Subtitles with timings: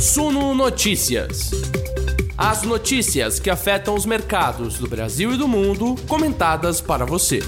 [0.00, 1.50] Suno Notícias.
[2.34, 7.40] As notícias que afetam os mercados do Brasil e do mundo, comentadas para você.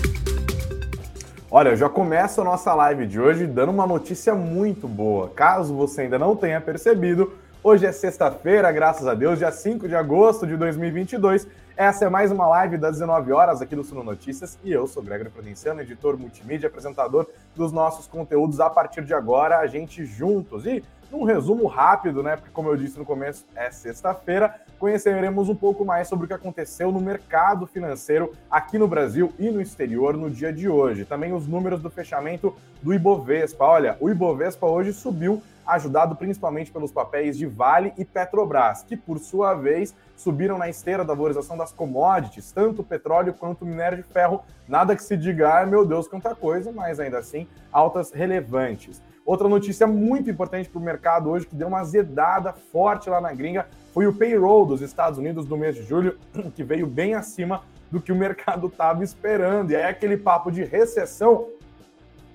[1.51, 5.31] Olha, já começa a nossa live de hoje dando uma notícia muito boa.
[5.31, 7.33] Caso você ainda não tenha percebido,
[7.63, 11.47] hoje é sexta-feira, graças a Deus, dia 5 de agosto de 2022.
[11.77, 15.03] Essa é mais uma live das 19 horas aqui do Suno Notícias e eu sou
[15.03, 20.67] Gregory Prudenciano, editor multimídia, apresentador dos nossos conteúdos a partir de agora, a gente juntos.
[20.67, 22.37] E num resumo rápido, né?
[22.37, 26.35] Porque, como eu disse no começo, é sexta-feira, conheceremos um pouco mais sobre o que
[26.35, 31.05] aconteceu no mercado financeiro aqui no Brasil e no exterior no dia de hoje.
[31.05, 33.65] Também os números do fechamento do Ibovespa.
[33.65, 39.19] Olha, o Ibovespa hoje subiu, ajudado principalmente pelos papéis de Vale e Petrobras, que, por
[39.19, 44.43] sua vez, subiram na esteira da valorização das commodities, tanto petróleo quanto minério de ferro.
[44.69, 49.03] Nada que se diga, ah, meu Deus, quanta coisa, mas ainda assim, altas relevantes.
[49.25, 53.33] Outra notícia muito importante para o mercado hoje, que deu uma azedada forte lá na
[53.33, 56.19] gringa, foi o payroll dos Estados Unidos no mês de julho,
[56.57, 59.71] que veio bem acima do que o mercado estava esperando.
[59.71, 61.49] E aí aquele papo de recessão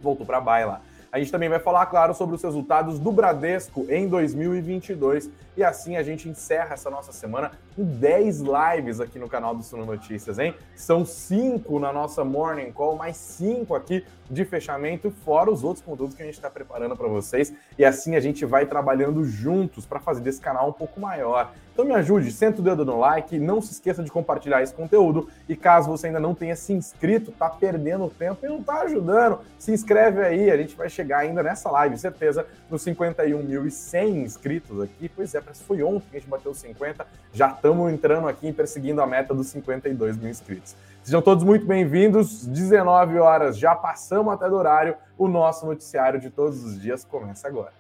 [0.02, 0.82] voltou para baila.
[1.12, 5.30] A gente também vai falar, claro, sobre os resultados do Bradesco em 2022.
[5.56, 9.64] E assim a gente encerra essa nossa semana com 10 lives aqui no canal do
[9.64, 10.54] Suno Notícias, hein?
[10.76, 16.16] São 5 na nossa Morning Call, mais 5 aqui de fechamento, fora os outros conteúdos
[16.16, 17.54] que a gente está preparando para vocês.
[17.78, 21.52] E assim a gente vai trabalhando juntos para fazer desse canal um pouco maior.
[21.74, 25.30] Então me ajude, senta o dedo no like, não se esqueça de compartilhar esse conteúdo.
[25.48, 29.40] E caso você ainda não tenha se inscrito, tá perdendo tempo e não tá ajudando,
[29.58, 35.10] se inscreve aí, a gente vai chegar ainda nessa live, certeza, nos 51.100 inscritos aqui.
[35.10, 38.52] Pois é, parece que foi ontem que a gente bateu 50, já estamos entrando aqui
[38.52, 40.76] perseguindo a meta dos 52 mil inscritos.
[41.04, 42.46] Sejam todos muito bem-vindos.
[42.46, 44.96] 19 horas, já passamos até do horário.
[45.18, 47.72] O nosso noticiário de todos os dias começa agora.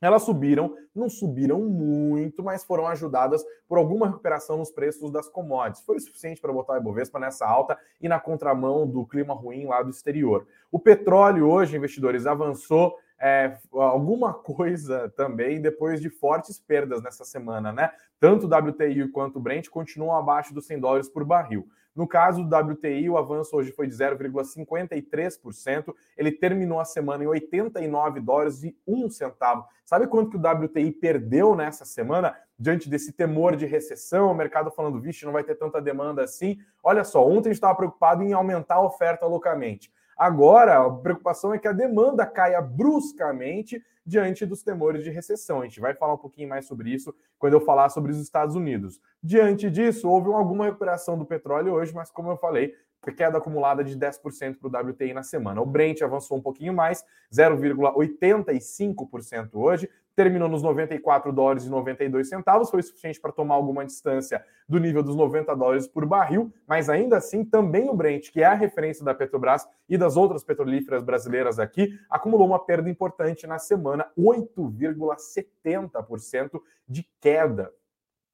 [0.00, 5.84] Elas subiram, não subiram muito, mas foram ajudadas por alguma recuperação nos preços das commodities.
[5.84, 9.66] Foi o suficiente para botar o Ibovespa nessa alta e na contramão do clima ruim
[9.66, 10.46] lá do exterior.
[10.70, 12.96] O petróleo hoje, investidores, avançou
[13.26, 17.90] é, alguma coisa também depois de fortes perdas nessa semana, né?
[18.20, 21.66] Tanto o WTI quanto o Brent continuam abaixo dos 100 dólares por barril.
[21.92, 25.92] No caso do WTI, o avanço hoje foi de 0,53%.
[26.16, 29.66] Ele terminou a semana em 89 dólares e 1 centavo.
[29.84, 32.36] Sabe quanto que o WTI perdeu nessa semana?
[32.56, 36.58] Diante desse temor de recessão, o mercado falando, vixe, não vai ter tanta demanda assim.
[36.80, 39.90] Olha só, ontem a gente estava preocupado em aumentar a oferta loucamente.
[40.16, 45.60] Agora, a preocupação é que a demanda caia bruscamente diante dos temores de recessão.
[45.60, 48.54] A gente vai falar um pouquinho mais sobre isso quando eu falar sobre os Estados
[48.54, 49.00] Unidos.
[49.22, 52.72] Diante disso, houve alguma recuperação do petróleo hoje, mas como eu falei,
[53.12, 55.60] queda acumulada de 10% para o WTI na semana.
[55.60, 62.70] O Brent avançou um pouquinho mais, 0,85% hoje, terminou nos 94 dólares e 92 centavos,
[62.70, 67.18] foi suficiente para tomar alguma distância do nível dos 90 dólares por barril, mas ainda
[67.18, 71.58] assim também o Brent, que é a referência da Petrobras e das outras petrolíferas brasileiras
[71.58, 77.70] aqui, acumulou uma perda importante na semana, 8,70% de queda.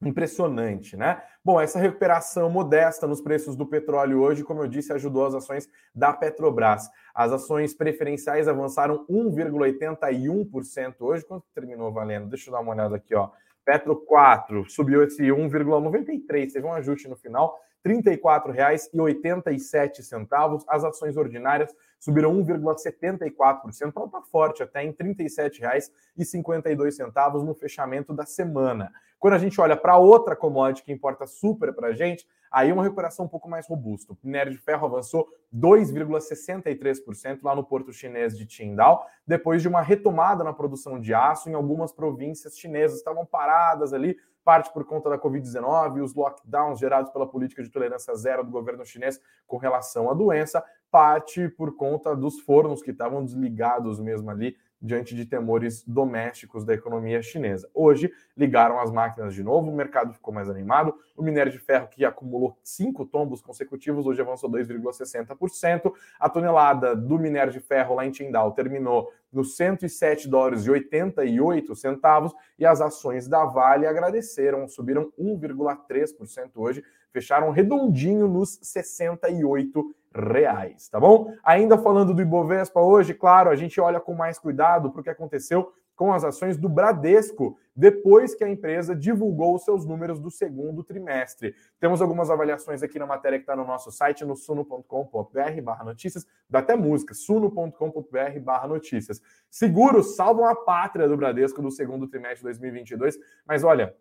[0.05, 1.23] Impressionante, né?
[1.45, 5.71] Bom, essa recuperação modesta nos preços do petróleo hoje, como eu disse, ajudou as ações
[5.95, 6.91] da Petrobras.
[7.15, 11.25] As ações preferenciais avançaram 1,81% hoje.
[11.25, 12.29] Quanto terminou valendo?
[12.29, 13.31] Deixa eu dar uma olhada aqui, ó.
[13.65, 20.65] Petro 4 subiu esse 1,93, teve um ajuste no final, R$ 34,87.
[20.69, 21.73] As ações ordinárias
[22.03, 28.93] subiram 1,74%, alta forte até em R$ 37,52 no fechamento da semana.
[29.21, 32.83] Quando a gente olha para outra commodity que importa super para a gente, aí uma
[32.83, 34.15] recuperação um pouco mais robusta.
[34.15, 39.81] O minério de ferro avançou 2,63% lá no porto chinês de Qingdao, depois de uma
[39.81, 42.99] retomada na produção de aço em algumas províncias chinesas.
[42.99, 47.71] Estavam paradas ali, parte por conta da Covid-19 e os lockdowns gerados pela política de
[47.71, 52.91] tolerância zero do governo chinês com relação à doença, parte por conta dos fornos que
[52.91, 57.71] estavam desligados mesmo ali diante de temores domésticos da economia chinesa.
[57.73, 60.95] Hoje, ligaram as máquinas de novo, o mercado ficou mais animado.
[61.17, 65.93] O minério de ferro, que acumulou cinco tombos consecutivos, hoje avançou 2,60%.
[66.19, 71.75] A tonelada do minério de ferro lá em Tindal terminou nos 107 dólares e 88
[71.77, 80.89] centavos e as ações da Vale agradeceram, subiram 1,3% hoje, fecharam redondinho nos 68 reais,
[80.89, 81.33] tá bom?
[81.45, 85.11] Ainda falando do Ibovespa hoje, claro, a gente olha com mais cuidado para o que
[85.11, 90.83] aconteceu com as ações do Bradesco depois que a empresa divulgou seus números do segundo
[90.83, 91.55] trimestre.
[91.79, 96.27] Temos algumas avaliações aqui na matéria que está no nosso site, no suno.com.br barra notícias,
[96.49, 99.21] dá até música, suno.com.br barra notícias.
[99.51, 103.95] Seguros salvam a pátria do Bradesco do segundo trimestre de 2022, mas olha,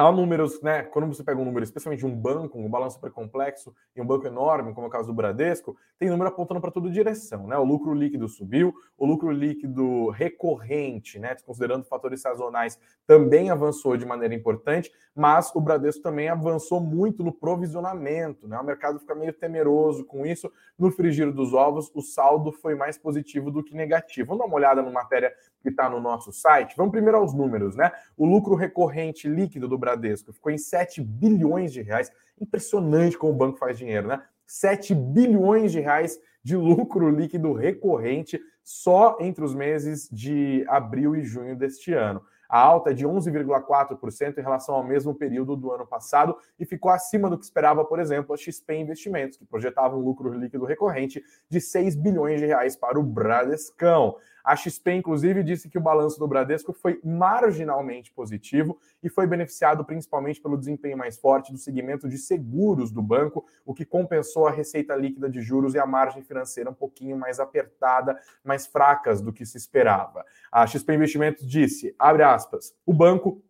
[0.00, 0.84] Há números, né?
[0.84, 4.06] Quando você pega um número, especialmente de um banco, um balanço super complexo e um
[4.06, 7.58] banco enorme, como é o caso do Bradesco, tem número apontando para toda direção, né?
[7.58, 11.34] O lucro líquido subiu, o lucro líquido recorrente, né?
[11.44, 12.78] Considerando fatores sazonais,
[13.08, 18.56] também avançou de maneira importante, mas o Bradesco também avançou muito no provisionamento, né?
[18.56, 20.48] O mercado fica meio temeroso com isso.
[20.78, 24.28] No frigir dos ovos, o saldo foi mais positivo do que negativo.
[24.28, 26.76] Vamos dar uma olhada na matéria que está no nosso site.
[26.76, 27.90] Vamos primeiro aos números, né?
[28.16, 29.87] O lucro recorrente líquido do Bradesco
[30.32, 32.10] ficou em 7 bilhões de reais.
[32.40, 34.22] Impressionante como o banco faz dinheiro, né?
[34.46, 41.24] 7 bilhões de reais de lucro líquido recorrente só entre os meses de abril e
[41.24, 42.22] junho deste ano.
[42.48, 46.90] A alta é de 11,4% em relação ao mesmo período do ano passado e ficou
[46.90, 51.22] acima do que esperava, por exemplo, a XP Investimentos, que projetava um lucro líquido recorrente
[51.50, 54.16] de 6 bilhões de reais para o Bradescão.
[54.44, 59.84] A XP, inclusive, disse que o balanço do Bradesco foi marginalmente positivo e foi beneficiado
[59.84, 64.50] principalmente pelo desempenho mais forte do segmento de seguros do banco, o que compensou a
[64.50, 69.32] receita líquida de juros e a margem financeira um pouquinho mais apertada, mais fracas do
[69.32, 70.24] que se esperava.
[70.50, 73.42] A XP Investimentos disse, abre aspas, o banco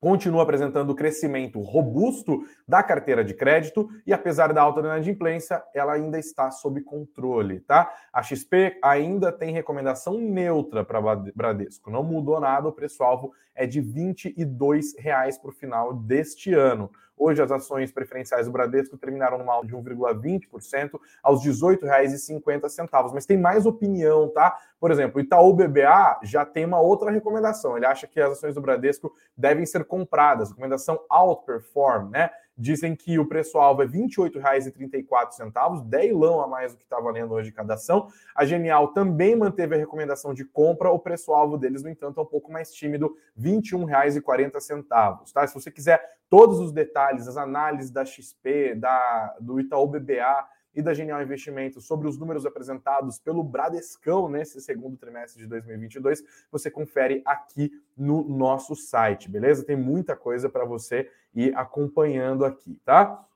[0.00, 6.18] continua apresentando crescimento robusto da carteira de crédito e apesar da alta inadimplência, ela ainda
[6.18, 7.92] está sob controle, tá?
[8.12, 11.00] A XP ainda tem recomendação neutra para
[11.34, 14.94] Bradesco, não mudou nada, o preço-alvo é de R$ 22
[15.40, 16.90] para o final deste ano.
[17.18, 23.10] Hoje as ações preferenciais do Bradesco terminaram numa alta de 1,20% aos R$ 18,50.
[23.12, 24.58] Mas tem mais opinião, tá?
[24.78, 27.76] Por exemplo, o Itaú BBA já tem uma outra recomendação.
[27.76, 30.50] Ele acha que as ações do Bradesco devem ser compradas.
[30.50, 32.30] Recomendação outperform, né?
[32.58, 37.32] Dizem que o preço-alvo é R$ 28,34, 10 lão a mais do que está valendo
[37.32, 38.08] hoje cada ação.
[38.34, 42.26] A Genial também manteve a recomendação de compra, o preço-alvo deles, no entanto, é um
[42.26, 44.84] pouco mais tímido, R$ 21,40.
[45.32, 45.46] Tá?
[45.46, 50.44] Se você quiser todos os detalhes, as análises da XP, da, do Itaú BBA,
[50.78, 56.22] e da Genial Investimentos sobre os números apresentados pelo Bradescão nesse segundo trimestre de 2022,
[56.52, 59.64] você confere aqui no nosso site, beleza?
[59.64, 63.26] Tem muita coisa para você ir acompanhando aqui, tá?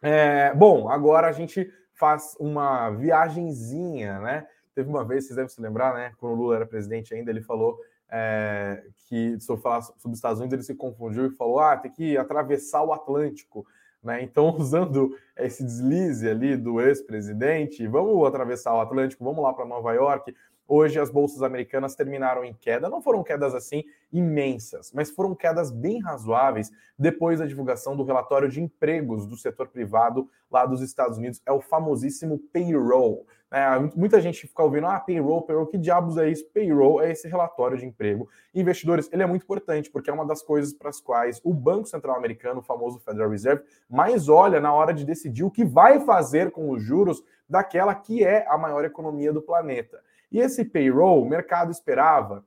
[0.00, 4.46] É, bom, agora a gente faz uma viagenzinha, né?
[4.74, 6.14] Teve uma vez, vocês devem se lembrar, né?
[6.16, 10.18] Quando o Lula era presidente ainda, ele falou é, que, se eu falar sobre os
[10.18, 13.66] Estados Unidos, ele se confundiu e falou: ah, tem que atravessar o Atlântico.
[14.06, 14.22] Né?
[14.22, 19.92] Então, usando esse deslize ali do ex-presidente, vamos atravessar o Atlântico, vamos lá para Nova
[19.92, 20.32] York.
[20.68, 25.70] Hoje as bolsas americanas terminaram em queda, não foram quedas assim imensas, mas foram quedas
[25.70, 31.18] bem razoáveis depois da divulgação do relatório de empregos do setor privado lá dos Estados
[31.18, 33.26] Unidos, é o famosíssimo payroll.
[33.48, 36.44] É, muita gente fica ouvindo, ah, payroll, payroll, que diabos é isso?
[36.52, 38.28] Payroll é esse relatório de emprego.
[38.52, 41.86] Investidores, ele é muito importante, porque é uma das coisas para as quais o Banco
[41.86, 46.00] Central Americano, o famoso Federal Reserve, mais olha na hora de decidir o que vai
[46.00, 50.00] fazer com os juros daquela que é a maior economia do planeta.
[50.30, 52.44] E esse payroll, o mercado esperava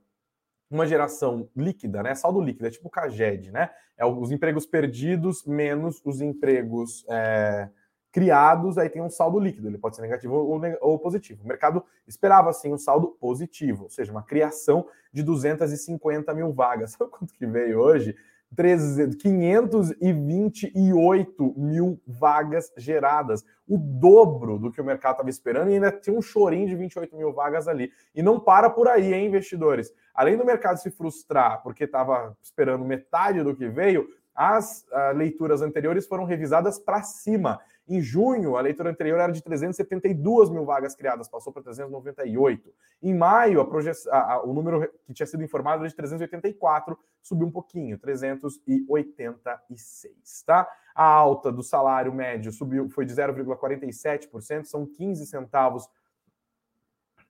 [0.70, 2.14] uma geração líquida, né?
[2.14, 3.70] Saldo líquido, é tipo o CAGED, né?
[3.96, 7.68] É os empregos perdidos menos os empregos é,
[8.12, 11.42] criados, aí tem um saldo líquido, ele pode ser negativo ou, ou, positivo.
[11.44, 16.92] O mercado esperava, assim, um saldo positivo, ou seja, uma criação de 250 mil vagas.
[16.98, 18.16] Sabe quanto que veio hoje?
[18.56, 26.16] 528 mil vagas geradas, o dobro do que o mercado estava esperando, e ainda tinha
[26.16, 27.92] um chorinho de 28 mil vagas ali.
[28.14, 29.92] E não para por aí, hein, investidores?
[30.14, 35.62] Além do mercado se frustrar porque estava esperando metade do que veio, as uh, leituras
[35.62, 37.60] anteriores foram revisadas para cima.
[37.88, 42.72] Em junho, a leitura anterior era de 372 mil vagas criadas, passou para 398.
[43.02, 43.68] Em maio, a
[44.10, 50.42] a, a, o número que tinha sido informado era de 384, subiu um pouquinho, 386,
[50.46, 50.68] tá?
[50.94, 55.88] A alta do salário médio subiu, foi de 0,47%, são 15 centavos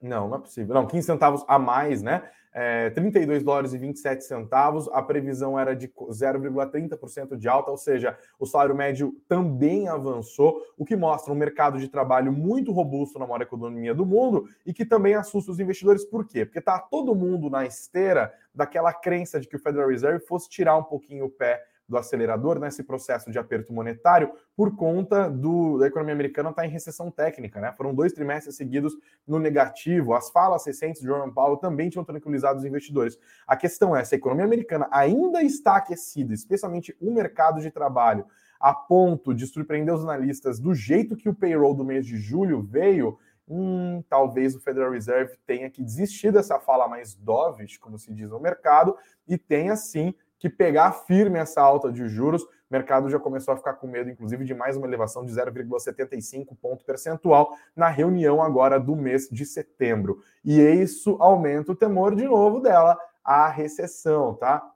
[0.01, 0.73] não, não é possível.
[0.73, 2.23] Não, 15 centavos a mais, né?
[2.53, 4.89] É, 32 dólares e 27 centavos.
[4.89, 10.83] A previsão era de 0,30% de alta, ou seja, o salário médio também avançou, o
[10.83, 14.85] que mostra um mercado de trabalho muito robusto na maior economia do mundo e que
[14.85, 16.03] também assusta os investidores.
[16.03, 16.45] Por quê?
[16.45, 20.75] Porque está todo mundo na esteira daquela crença de que o Federal Reserve fosse tirar
[20.75, 25.87] um pouquinho o pé do acelerador nesse processo de aperto monetário por conta do, da
[25.87, 27.73] economia americana estar tá em recessão técnica, né?
[27.73, 28.95] Foram dois trimestres seguidos
[29.27, 30.13] no negativo.
[30.13, 33.19] As falas recentes de Jerome Powell também tinham tranquilizado os investidores.
[33.45, 38.25] A questão é se a economia americana ainda está aquecida, especialmente o mercado de trabalho,
[38.57, 42.61] a ponto de surpreender os analistas do jeito que o payroll do mês de julho
[42.61, 43.19] veio.
[43.49, 48.29] Hum, talvez o Federal Reserve tenha que desistir dessa fala mais dovish, como se diz
[48.29, 48.95] no mercado,
[49.27, 52.41] e tenha sim que pegar firme essa alta de juros.
[52.41, 56.57] O mercado já começou a ficar com medo, inclusive, de mais uma elevação de 0,75
[56.59, 60.23] ponto percentual na reunião agora do mês de setembro.
[60.43, 64.67] E isso aumenta o temor de novo dela, a recessão, tá?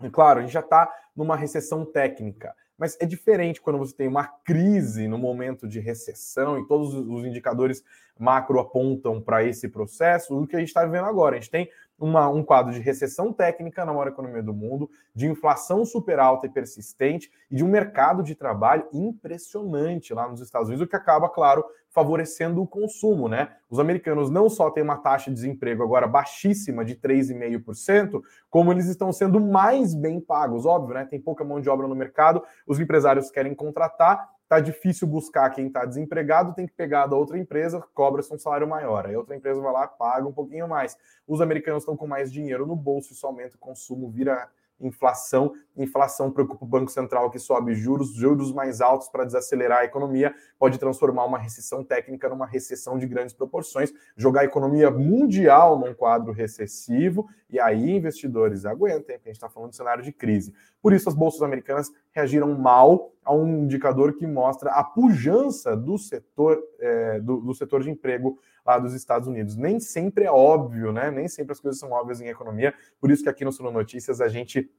[0.00, 2.54] E claro, a gente já está numa recessão técnica.
[2.78, 7.24] Mas é diferente quando você tem uma crise no momento de recessão e todos os
[7.24, 7.82] indicadores
[8.16, 11.36] macro apontam para esse processo, o que a gente está vivendo agora.
[11.36, 11.68] A gente tem
[12.00, 16.46] uma, um quadro de recessão técnica na maior economia do mundo, de inflação super alta
[16.46, 20.96] e persistente e de um mercado de trabalho impressionante lá nos Estados Unidos, o que
[20.96, 23.52] acaba, claro, favorecendo o consumo, né?
[23.68, 28.86] Os americanos não só têm uma taxa de desemprego agora baixíssima de 3,5%, como eles
[28.86, 31.04] estão sendo mais bem pagos, óbvio, né?
[31.04, 35.68] Tem pouca mão de obra no mercado, os empresários querem contratar, tá difícil buscar quem
[35.68, 39.06] está desempregado, tem que pegar da outra empresa, cobra-se um salário maior.
[39.06, 40.98] Aí outra empresa vai lá, paga um pouquinho mais.
[41.24, 45.52] Os americanos estão com mais dinheiro no bolso, isso aumenta o consumo, vira inflação.
[45.76, 50.34] Inflação preocupa o Banco Central que sobe juros, juros mais altos para desacelerar a economia,
[50.58, 55.94] pode transformar uma recessão técnica numa recessão de grandes proporções, jogar a economia mundial num
[55.94, 60.52] quadro recessivo, e aí investidores aguentem, porque a gente está falando de cenário de crise.
[60.80, 65.98] Por isso, as bolsas americanas reagiram mal a um indicador que mostra a pujança do
[65.98, 68.38] setor, é, do, do setor de emprego
[68.70, 69.56] lá dos Estados Unidos.
[69.56, 71.10] Nem sempre é óbvio, né?
[71.10, 72.72] Nem sempre as coisas são óbvias em economia.
[73.00, 74.70] Por isso que aqui no Suno Notícias a gente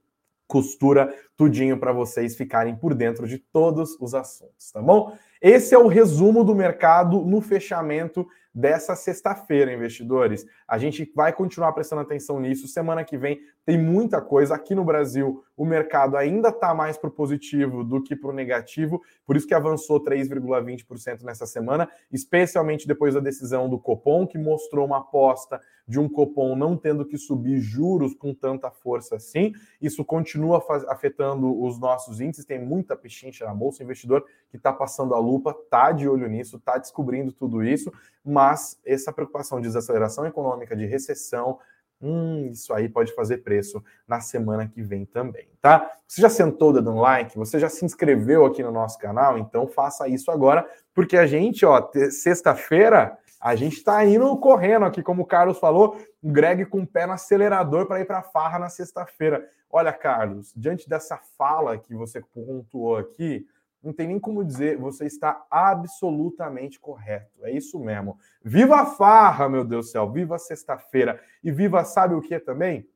[0.48, 5.15] costura tudinho para vocês ficarem por dentro de todos os assuntos, tá bom?
[5.41, 10.45] Esse é o resumo do mercado no fechamento dessa sexta-feira, investidores.
[10.67, 12.67] A gente vai continuar prestando atenção nisso.
[12.67, 14.56] Semana que vem tem muita coisa.
[14.56, 18.34] Aqui no Brasil, o mercado ainda está mais para o positivo do que para o
[18.34, 24.38] negativo, por isso que avançou 3,20% nessa semana, especialmente depois da decisão do Copom, que
[24.38, 29.53] mostrou uma aposta de um Copom não tendo que subir juros com tanta força assim.
[29.82, 33.82] Isso continua afetando os nossos índices, tem muita pechincha na bolsa.
[33.82, 37.91] O investidor que está passando a lupa está de olho nisso, está descobrindo tudo isso,
[38.24, 41.60] mas essa preocupação de desaceleração econômica, de recessão,
[42.01, 45.91] Hum, isso aí pode fazer preço na semana que vem também, tá?
[46.08, 47.38] Você já sentou dando um like?
[47.38, 49.38] Você já se inscreveu aqui no nosso canal?
[49.38, 55.01] Então faça isso agora, porque a gente, ó, sexta-feira, a gente está indo correndo aqui,
[55.01, 58.60] como o Carlos falou, o Greg com o pé no acelerador para ir para farra
[58.60, 59.48] na sexta-feira.
[59.70, 63.48] Olha, Carlos, diante dessa fala que você pontuou aqui,
[63.84, 67.44] não tem nem como dizer, você está absolutamente correto.
[67.44, 68.18] É isso mesmo.
[68.44, 71.20] Viva a farra, meu Deus do céu, viva sexta-feira.
[71.44, 72.88] E viva, sabe o que também?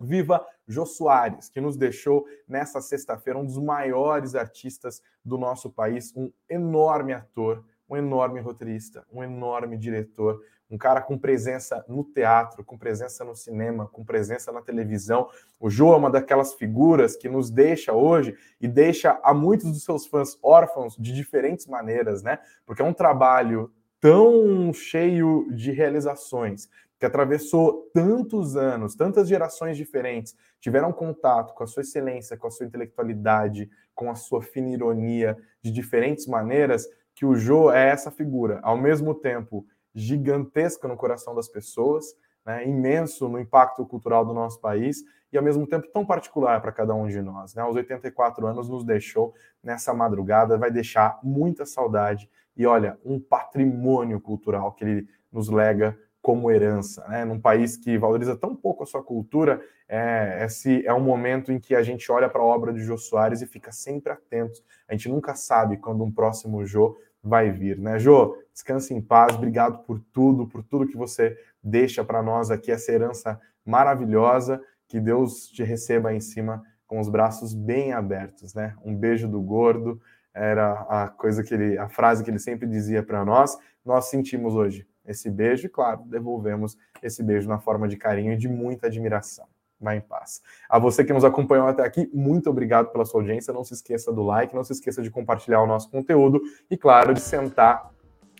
[0.00, 6.12] Viva Jô Soares, que nos deixou nessa sexta-feira um dos maiores artistas do nosso país,
[6.16, 10.40] um enorme ator, um enorme roteirista, um enorme diretor,
[10.72, 15.28] um cara com presença no teatro, com presença no cinema, com presença na televisão.
[15.60, 19.84] O João é uma daquelas figuras que nos deixa hoje e deixa a muitos dos
[19.84, 22.38] seus fãs órfãos de diferentes maneiras, né?
[22.64, 30.34] Porque é um trabalho tão cheio de realizações, que atravessou tantos anos, tantas gerações diferentes,
[30.58, 35.36] tiveram contato com a sua excelência, com a sua intelectualidade, com a sua fina ironia
[35.60, 41.34] de diferentes maneiras, que o Jô é essa figura, ao mesmo tempo gigantesca no coração
[41.34, 46.04] das pessoas, né, imenso no impacto cultural do nosso país e ao mesmo tempo tão
[46.04, 47.54] particular para cada um de nós.
[47.54, 47.62] Né?
[47.62, 54.20] Aos 84 anos nos deixou nessa madrugada, vai deixar muita saudade e olha, um patrimônio
[54.20, 57.24] cultural que ele nos lega como herança, né?
[57.24, 61.58] Num país que valoriza tão pouco a sua cultura, é, esse é um momento em
[61.58, 64.62] que a gente olha para a obra de Jô Soares e fica sempre atento.
[64.86, 67.98] A gente nunca sabe quando um próximo Jô vai vir, né?
[67.98, 72.72] Jô, descanse em paz, obrigado por tudo, por tudo que você deixa para nós aqui,
[72.72, 78.74] essa herança maravilhosa, que Deus te receba em cima com os braços bem abertos, né?
[78.84, 80.00] Um beijo do gordo,
[80.34, 83.56] era a coisa que ele, a frase que ele sempre dizia para nós.
[83.84, 88.36] Nós sentimos hoje esse beijo e, claro, devolvemos esse beijo na forma de carinho e
[88.36, 89.46] de muita admiração.
[89.82, 90.40] Vai em paz.
[90.70, 93.52] A você que nos acompanhou até aqui, muito obrigado pela sua audiência.
[93.52, 97.12] Não se esqueça do like, não se esqueça de compartilhar o nosso conteúdo e, claro,
[97.12, 97.90] de sentar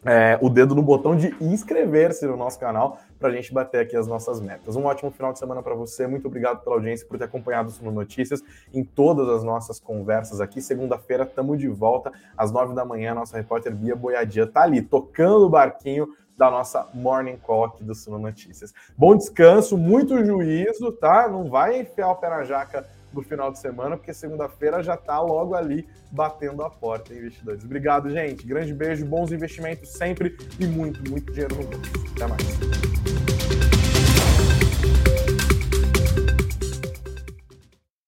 [0.04, 3.96] é, o dedo no botão de inscrever-se no nosso canal para a gente bater aqui
[3.96, 4.74] as nossas metas.
[4.76, 6.06] Um ótimo final de semana para você.
[6.06, 10.40] Muito obrigado pela audiência, por ter acompanhado o Suno Notícias em todas as nossas conversas
[10.40, 10.60] aqui.
[10.60, 13.14] Segunda-feira, estamos de volta às nove da manhã.
[13.14, 16.08] Nossa repórter Bia Boiadia está ali, tocando o barquinho
[16.42, 18.74] da nossa Morning Call aqui do Suno Notícias.
[18.98, 21.28] Bom descanso, muito juízo, tá?
[21.28, 25.20] Não vai enfiar o pé na jaca do final de semana, porque segunda-feira já está
[25.20, 27.62] logo ali batendo a porta, investidores.
[27.62, 28.44] Obrigado, gente.
[28.44, 31.92] Grande beijo, bons investimentos sempre e muito, muito dinheiro no bolso.
[32.16, 33.11] Até mais.